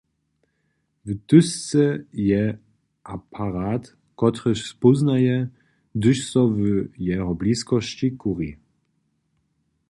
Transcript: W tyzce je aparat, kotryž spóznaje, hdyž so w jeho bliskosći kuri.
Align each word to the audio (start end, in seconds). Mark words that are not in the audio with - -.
W 1.05 1.09
tyzce 1.27 1.83
je 2.29 2.43
aparat, 3.15 3.83
kotryž 4.19 4.59
spóznaje, 4.71 5.35
hdyž 5.95 6.19
so 6.31 6.43
w 6.55 6.57
jeho 7.09 7.31
bliskosći 7.41 8.07
kuri. 8.21 8.51